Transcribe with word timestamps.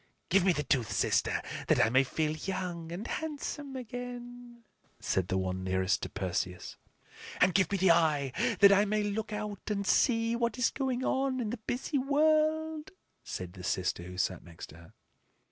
"Give 0.29 0.43
me 0.43 0.51
the 0.51 0.63
tooth, 0.63 0.91
sister, 0.91 1.43
that 1.67 1.79
I 1.79 1.89
may 1.91 2.03
feel 2.03 2.31
young 2.35 2.91
and 2.91 3.05
handsome 3.05 3.75
again," 3.75 4.63
said 4.99 5.27
the 5.27 5.37
one 5.37 5.63
nearest 5.63 6.01
to 6.01 6.09
Perseus. 6.09 6.75
"And 7.39 7.53
give 7.53 7.71
me 7.71 7.77
the 7.77 7.91
eye 7.91 8.31
that 8.61 8.71
I 8.71 8.83
may 8.83 9.03
look 9.03 9.31
out 9.31 9.69
and 9.69 9.85
see 9.85 10.35
what 10.35 10.57
is 10.57 10.71
going 10.71 11.05
on 11.05 11.39
in 11.39 11.51
the 11.51 11.57
busy 11.57 11.99
world," 11.99 12.89
said 13.23 13.53
the 13.53 13.63
sister 13.63 14.01
who 14.01 14.17
sat 14.17 14.43
next 14.43 14.69
to 14.69 14.77
her. 14.77 14.93